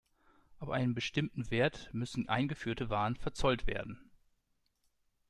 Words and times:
Ab 0.57 0.69
einem 0.71 0.95
bestimmten 0.95 1.51
Wert 1.51 1.91
müssen 1.93 2.27
eingeführte 2.27 2.89
Waren 2.89 3.15
verzollt 3.17 3.67
werden. 3.67 3.99